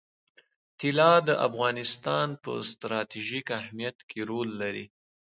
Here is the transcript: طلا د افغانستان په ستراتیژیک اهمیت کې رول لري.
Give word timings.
طلا 0.79 1.11
د 1.27 1.29
افغانستان 1.47 2.27
په 2.43 2.51
ستراتیژیک 2.71 3.47
اهمیت 3.59 3.97
کې 4.09 4.19
رول 4.29 4.49
لري. 4.61 4.85